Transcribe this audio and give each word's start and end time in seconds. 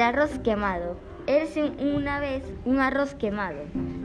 arroz 0.00 0.38
quemado. 0.40 0.96
Érase 1.26 1.72
una 1.94 2.18
vez 2.18 2.42
un 2.64 2.80
arroz 2.80 3.14
quemado. 3.14 3.60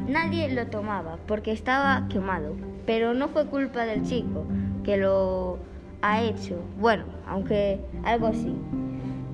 Nadie 0.08 0.50
lo 0.50 0.68
tomaba 0.68 1.18
porque 1.28 1.52
estaba 1.52 2.08
quemado, 2.10 2.55
pero 2.86 3.14
no 3.14 3.28
fue 3.28 3.48
culpa 3.48 3.86
del 3.86 4.04
chico 4.04 4.45
que 4.84 4.98
lo 4.98 5.58
ha 6.02 6.22
hecho. 6.22 6.62
Bueno, 6.80 7.05
aunque 7.27 7.80
algo 8.04 8.27
así. 8.27 8.55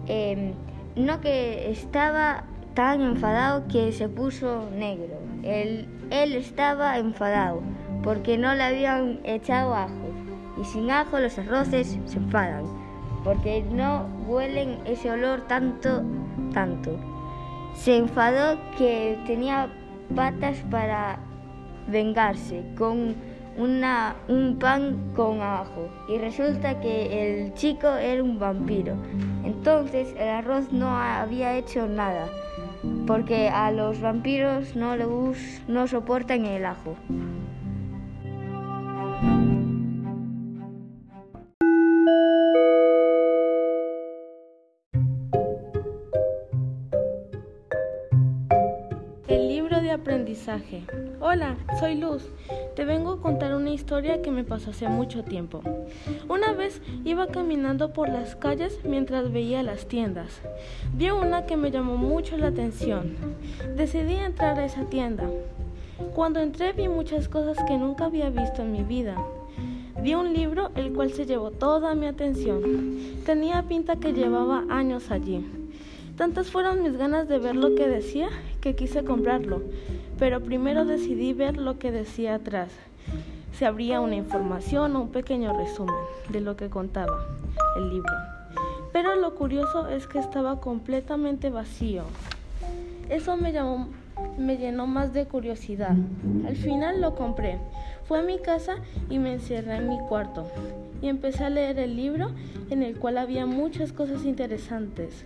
Em, 0.08 0.54
no 0.96 1.22
que 1.22 1.70
estaba 1.72 2.46
tan 2.74 3.02
enfadado 3.02 3.68
que 3.68 3.92
se 3.92 4.10
puso 4.10 4.70
negro. 4.72 5.18
Él, 5.44 5.88
él 6.10 6.34
estaba 6.34 6.98
enfadado 6.98 7.62
porque 8.04 8.38
no 8.38 8.54
le 8.56 8.64
habían 8.64 9.20
echado 9.24 9.76
ajo. 9.76 10.14
Y 10.60 10.64
sin 10.66 10.92
ajo 10.92 11.20
los 11.20 11.38
arroces 11.38 11.98
se 12.06 12.18
enfadan 12.18 12.83
porque 13.24 13.64
no 13.64 14.08
huelen 14.28 14.80
ese 14.86 15.12
olor 15.12 15.42
tanto, 15.48 16.04
tanto. 16.54 16.98
Se 17.74 17.98
enfadó 17.98 18.58
que 18.78 19.18
tenía 19.26 19.70
patas 20.16 20.58
para 20.70 21.20
vengarse 21.88 22.64
con 22.78 23.16
una, 23.58 24.16
un 24.28 24.58
pan 24.60 25.12
con 25.16 25.42
ajo 25.42 25.90
y 26.08 26.18
resulta 26.18 26.80
que 26.80 27.46
el 27.46 27.54
chico 27.54 27.88
era 27.88 28.24
un 28.24 28.40
vampiro. 28.40 28.96
Entonces 29.44 30.14
el 30.18 30.30
arroz 30.30 30.72
no 30.72 30.98
había 30.98 31.58
hecho 31.58 31.88
nada 31.88 32.28
porque 33.08 33.50
a 33.50 33.72
los 33.72 34.02
vampiros 34.02 34.76
no, 34.76 34.96
les, 34.96 35.68
no 35.68 35.88
soportan 35.88 36.46
el 36.46 36.66
ajo. 36.66 36.96
Aprendizaje. 49.94 50.84
Hola, 51.22 51.56
soy 51.80 51.96
Luz. 51.96 52.28
Te 52.76 52.84
vengo 52.84 53.12
a 53.12 53.22
contar 53.22 53.56
una 53.56 53.70
historia 53.70 54.22
que 54.22 54.32
me 54.32 54.44
pasó 54.44 54.72
hace 54.72 54.90
mucho 54.90 55.24
tiempo. 55.24 55.62
Una 56.28 56.52
vez 56.52 56.82
iba 57.06 57.28
caminando 57.28 57.94
por 57.94 58.10
las 58.10 58.36
calles 58.36 58.80
mientras 58.84 59.32
veía 59.32 59.64
las 59.64 59.88
tiendas. 59.88 60.42
Vi 60.96 61.12
una 61.12 61.46
que 61.46 61.58
me 61.58 61.72
llamó 61.72 61.96
mucho 61.96 62.38
la 62.38 62.48
atención. 62.48 63.16
Decidí 63.76 64.16
entrar 64.16 64.60
a 64.60 64.66
esa 64.66 64.86
tienda. 64.86 65.30
Cuando 66.16 66.40
entré 66.40 66.74
vi 66.74 66.88
muchas 66.88 67.30
cosas 67.30 67.58
que 67.68 67.78
nunca 67.78 68.06
había 68.06 68.30
visto 68.30 68.64
en 68.64 68.72
mi 68.72 68.84
vida. 68.84 69.16
Vi 70.02 70.16
un 70.16 70.34
libro 70.34 70.72
el 70.76 70.92
cual 70.92 71.12
se 71.12 71.26
llevó 71.26 71.52
toda 71.52 71.94
mi 71.96 72.08
atención. 72.08 72.62
Tenía 73.26 73.64
pinta 73.64 73.96
que 73.98 74.12
llevaba 74.12 74.66
años 74.70 75.12
allí. 75.12 75.63
Tantas 76.18 76.52
fueron 76.52 76.84
mis 76.84 76.96
ganas 76.96 77.28
de 77.28 77.40
ver 77.40 77.56
lo 77.56 77.74
que 77.74 77.88
decía 77.88 78.30
que 78.62 78.76
quise 78.76 79.04
comprarlo, 79.04 79.64
pero 80.20 80.42
primero 80.42 80.86
decidí 80.86 81.34
ver 81.34 81.58
lo 81.58 81.80
que 81.80 81.92
decía 81.92 82.36
atrás. 82.36 82.70
Se 83.58 83.66
abría 83.66 84.00
una 84.00 84.16
información 84.16 84.96
o 84.96 85.02
un 85.02 85.10
pequeño 85.10 85.58
resumen 85.58 85.96
de 86.30 86.42
lo 86.42 86.56
que 86.56 86.70
contaba 86.70 87.26
el 87.78 87.90
libro. 87.90 88.14
Pero 88.92 89.16
lo 89.16 89.34
curioso 89.34 89.88
es 89.88 90.06
que 90.06 90.20
estaba 90.20 90.62
completamente 90.62 91.50
vacío. 91.50 92.04
Eso 93.10 93.36
me, 93.36 93.52
llenó 93.52 94.88
más 94.88 95.14
de 95.14 95.26
curiosidad. 95.26 95.96
Al 96.48 96.56
final 96.56 97.02
lo 97.02 97.16
compré. 97.16 97.58
Fue 98.14 98.20
a 98.20 98.22
mi 98.22 98.38
casa 98.38 98.76
y 99.10 99.18
me 99.18 99.34
encerré 99.34 99.78
en 99.78 99.90
mi 99.90 99.98
cuarto 99.98 100.46
y 101.02 101.08
empecé 101.08 101.46
a 101.46 101.50
leer 101.50 101.80
el 101.80 101.96
libro 101.96 102.30
en 102.70 102.84
el 102.84 102.96
cual 102.96 103.18
había 103.18 103.48
muchas 103.48 103.92
cosas 103.92 104.24
interesantes. 104.24 105.26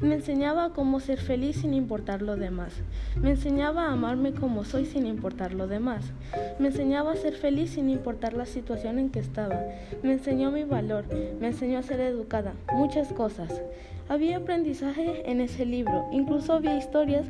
Me 0.00 0.14
enseñaba 0.14 0.72
cómo 0.72 1.00
ser 1.00 1.18
feliz 1.18 1.56
sin 1.56 1.74
importar 1.74 2.22
lo 2.22 2.36
demás. 2.36 2.74
Me 3.20 3.30
enseñaba 3.30 3.86
a 3.86 3.92
amarme 3.92 4.34
como 4.34 4.62
soy 4.62 4.86
sin 4.86 5.04
importar 5.04 5.52
lo 5.52 5.66
demás. 5.66 6.12
Me 6.60 6.68
enseñaba 6.68 7.10
a 7.10 7.16
ser 7.16 7.34
feliz 7.34 7.70
sin 7.70 7.90
importar 7.90 8.34
la 8.34 8.46
situación 8.46 9.00
en 9.00 9.10
que 9.10 9.18
estaba. 9.18 9.60
Me 10.04 10.12
enseñó 10.12 10.52
mi 10.52 10.62
valor. 10.62 11.06
Me 11.40 11.48
enseñó 11.48 11.80
a 11.80 11.82
ser 11.82 11.98
educada. 11.98 12.52
Muchas 12.72 13.12
cosas. 13.12 13.62
Había 14.08 14.36
aprendizaje 14.36 15.28
en 15.28 15.40
ese 15.40 15.66
libro. 15.66 16.06
Incluso 16.12 16.52
había 16.52 16.78
historias 16.78 17.26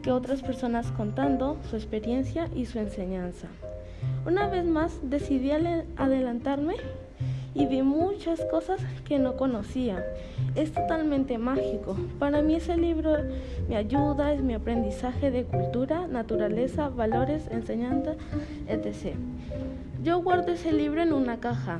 que 0.00 0.12
otras 0.12 0.40
personas 0.40 0.90
contando 0.92 1.58
su 1.68 1.76
experiencia 1.76 2.48
y 2.56 2.64
su 2.64 2.78
enseñanza. 2.78 3.48
Una 4.26 4.48
vez 4.48 4.64
más 4.64 4.98
decidí 5.04 5.52
adelantarme 5.52 6.74
y 7.54 7.66
vi 7.66 7.82
muchas 7.82 8.44
cosas 8.46 8.80
que 9.04 9.20
no 9.20 9.36
conocía. 9.36 10.04
Es 10.56 10.72
totalmente 10.72 11.38
mágico. 11.38 11.96
Para 12.18 12.42
mí 12.42 12.56
ese 12.56 12.76
libro 12.76 13.12
me 13.68 13.76
ayuda, 13.76 14.32
es 14.32 14.42
mi 14.42 14.54
aprendizaje 14.54 15.30
de 15.30 15.44
cultura, 15.44 16.08
naturaleza, 16.08 16.88
valores, 16.88 17.48
enseñanza, 17.52 18.16
etc. 18.68 19.14
Yo 20.02 20.20
guardo 20.22 20.52
ese 20.52 20.72
libro 20.72 21.02
en 21.02 21.12
una 21.12 21.38
caja. 21.38 21.78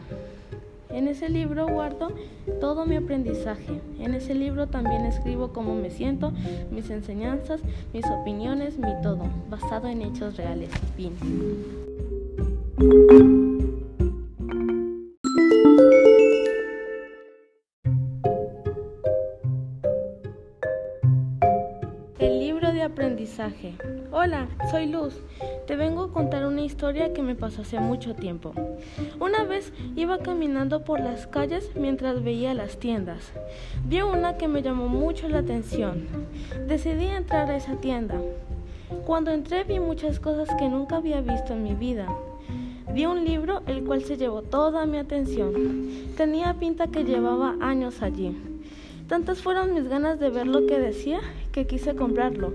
En 0.91 1.09
ese 1.09 1.29
libro 1.29 1.67
guardo 1.67 2.13
todo 2.61 2.87
mi 2.87 2.95
aprendizaje. 2.95 3.81
En 3.99 4.15
ese 4.15 4.37
libro 4.37 4.69
también 4.69 5.05
escribo 5.05 5.53
cómo 5.53 5.75
me 5.75 5.91
siento, 5.91 6.33
mis 6.71 6.91
enseñanzas, 6.91 7.61
mis 7.93 8.07
opiniones, 8.07 8.79
mi 8.79 8.93
todo, 9.03 9.25
basado 9.51 9.89
en 9.89 10.03
hechos 10.03 10.37
reales. 10.37 10.71
Fin. 10.97 11.13
Aprendizaje. 22.87 23.75
Hola, 24.11 24.49
soy 24.71 24.87
Luz. 24.87 25.21
Te 25.67 25.77
vengo 25.77 26.05
a 26.05 26.13
contar 26.13 26.47
una 26.47 26.63
historia 26.63 27.13
que 27.13 27.23
me 27.23 27.35
pasó 27.35 27.63
hace 27.63 27.79
mucho 27.79 28.15
tiempo. 28.15 28.55
Una 29.21 29.45
vez 29.45 29.73
iba 29.97 30.19
caminando 30.19 30.83
por 30.85 31.01
las 31.01 31.27
calles 31.27 31.71
mientras 31.75 32.23
veía 32.23 32.55
las 32.55 32.79
tiendas. 32.79 33.33
Vi 33.85 34.03
una 34.03 34.37
que 34.37 34.49
me 34.49 34.63
llamó 34.63 34.89
mucho 34.89 35.29
la 35.29 35.39
atención. 35.39 36.07
Decidí 36.67 37.07
entrar 37.07 37.51
a 37.51 37.57
esa 37.57 37.77
tienda. 37.77 38.21
Cuando 39.05 39.31
entré 39.31 39.65
vi 39.65 39.81
muchas 39.81 40.21
cosas 40.21 40.49
que 40.57 40.69
nunca 40.69 40.97
había 40.97 41.21
visto 41.21 41.53
en 41.53 41.65
mi 41.65 41.75
vida. 41.75 42.09
Vi 42.97 43.05
un 43.05 43.27
libro 43.27 43.61
el 43.67 43.85
cual 43.85 44.03
se 44.05 44.17
llevó 44.17 44.41
toda 44.41 44.87
mi 44.87 44.97
atención. 44.97 45.53
Tenía 46.17 46.55
pinta 46.55 46.87
que 46.87 47.05
llevaba 47.05 47.55
años 47.61 48.01
allí. 48.01 48.35
Tantas 49.07 49.43
fueron 49.43 49.75
mis 49.75 49.87
ganas 49.87 50.19
de 50.19 50.31
ver 50.31 50.47
lo 50.47 50.65
que 50.65 50.79
decía 50.79 51.21
que 51.53 51.67
quise 51.67 51.95
comprarlo, 51.95 52.55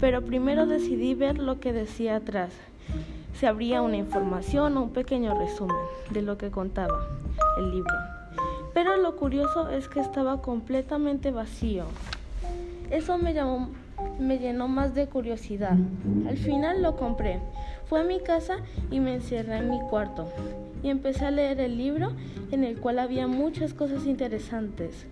pero 0.00 0.22
primero 0.22 0.66
decidí 0.66 1.14
ver 1.14 1.38
lo 1.38 1.60
que 1.60 1.72
decía 1.72 2.16
atrás. 2.16 2.50
Se 3.38 3.46
abría 3.46 3.80
una 3.80 3.96
información 3.96 4.76
o 4.76 4.82
un 4.82 4.90
pequeño 4.90 5.38
resumen 5.38 5.76
de 6.10 6.22
lo 6.22 6.36
que 6.36 6.50
contaba 6.50 7.06
el 7.56 7.70
libro. 7.70 7.94
Pero 8.74 8.96
lo 8.96 9.14
curioso 9.14 9.68
es 9.68 9.86
que 9.86 10.00
estaba 10.00 10.42
completamente 10.42 11.30
vacío. 11.30 11.84
Eso 12.90 13.18
me, 13.18 13.34
llamó, 13.34 13.68
me 14.18 14.38
llenó 14.38 14.68
más 14.68 14.94
de 14.94 15.06
curiosidad. 15.06 15.76
Al 16.28 16.36
final 16.36 16.82
lo 16.82 16.96
compré. 16.96 17.40
Fue 17.86 18.00
a 18.00 18.04
mi 18.04 18.20
casa 18.20 18.56
y 18.90 19.00
me 19.00 19.14
encerré 19.14 19.58
en 19.58 19.70
mi 19.70 19.80
cuarto 19.88 20.26
y 20.82 20.90
empecé 20.90 21.24
a 21.24 21.30
leer 21.30 21.60
el 21.60 21.76
libro 21.76 22.12
en 22.52 22.62
el 22.62 22.78
cual 22.78 22.98
había 22.98 23.26
muchas 23.26 23.74
cosas 23.74 24.06
interesantes. 24.06 25.06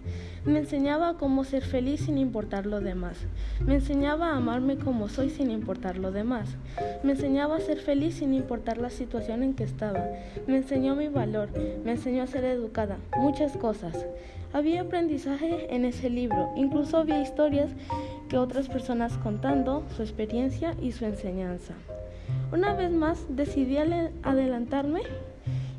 Me 0.45 0.59
enseñaba 0.59 1.17
cómo 1.17 1.43
ser 1.43 1.65
feliz 1.65 2.03
sin 2.03 2.19
importar 2.19 2.67
lo 2.67 2.81
demás. 2.81 3.17
Me 3.65 3.75
enseñaba 3.75 4.29
a 4.29 4.37
amarme 4.37 4.77
como 4.77 5.09
soy 5.09 5.31
sin 5.31 5.51
importar 5.51 5.97
lo 5.99 6.13
demás. 6.13 6.57
Me 7.03 7.13
enseñaba 7.13 7.57
a 7.57 7.61
ser 7.61 7.79
feliz 7.79 8.17
sin 8.17 8.35
importar 8.35 8.79
la 8.79 8.91
situación 8.91 9.43
en 9.43 9.55
que 9.55 9.65
estaba. 9.65 10.05
Me 10.47 10.59
enseñó 10.59 10.95
mi 10.95 11.09
valor. 11.09 11.49
Me 11.85 11.93
enseñó 11.93 12.23
a 12.23 12.29
ser 12.29 12.45
educada. 12.45 12.99
Muchas 13.17 13.57
cosas. 13.57 14.07
Había 14.53 14.83
aprendizaje 14.83 15.75
en 15.75 15.85
ese 15.85 16.11
libro. 16.11 16.51
Incluso 16.57 16.99
había 16.99 17.21
historias 17.21 17.71
que 18.35 18.39
otras 18.39 18.67
personas 18.67 19.17
contando 19.19 19.85
su 19.95 20.03
experiencia 20.03 20.75
y 20.83 20.91
su 20.91 21.05
enseñanza. 21.05 21.73
Una 22.53 22.75
vez 22.75 22.91
más 22.91 23.27
decidí 23.29 23.77
adelantarme 23.77 25.03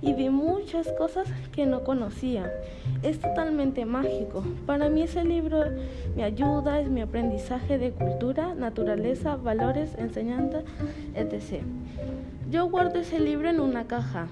y 0.01 0.13
vi 0.13 0.29
muchas 0.29 0.89
cosas 0.93 1.27
que 1.51 1.65
no 1.65 1.83
conocía. 1.83 2.49
Es 3.03 3.19
totalmente 3.19 3.83
mágico. 3.83 4.41
Para 4.65 4.87
mí 4.87 5.01
ese 5.01 5.25
libro 5.25 5.65
me 6.15 6.23
ayuda, 6.23 6.79
es 6.79 6.87
mi 6.87 7.01
aprendizaje 7.01 7.77
de 7.77 7.91
cultura, 7.91 8.55
naturaleza, 8.55 9.35
valores, 9.35 9.93
enseñanza, 9.97 10.61
etc. 11.13 11.61
Yo 12.49 12.69
guardo 12.69 12.99
ese 12.99 13.19
libro 13.19 13.49
en 13.49 13.59
una 13.59 13.83
caja. 13.83 14.27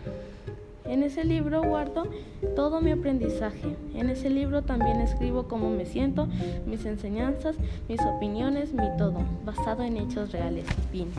En 0.85 1.03
ese 1.03 1.23
libro 1.23 1.63
guardo 1.63 2.07
todo 2.55 2.81
mi 2.81 2.91
aprendizaje. 2.91 3.75
En 3.95 4.09
ese 4.09 4.29
libro 4.29 4.63
también 4.63 4.99
escribo 5.01 5.47
cómo 5.47 5.69
me 5.69 5.85
siento, 5.85 6.27
mis 6.65 6.85
enseñanzas, 6.85 7.55
mis 7.87 8.01
opiniones, 8.01 8.73
mi 8.73 8.87
todo, 8.97 9.19
basado 9.45 9.83
en 9.83 9.97
hechos 9.97 10.31
reales. 10.31 10.65
Fin. 10.91 11.09